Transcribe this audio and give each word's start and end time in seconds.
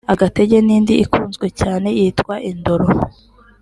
‘Agatege’ 0.13 0.57
n’indi 0.65 0.93
ikunzwe 1.03 1.45
cyane 1.59 1.87
yitwa 1.97 2.35
‘Indoro’ 2.49 2.87